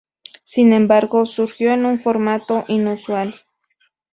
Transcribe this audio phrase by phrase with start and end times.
[0.45, 3.35] Sin embargo, surgió en un formato inusual.